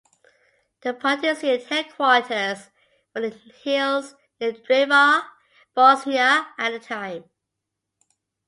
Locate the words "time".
6.79-7.25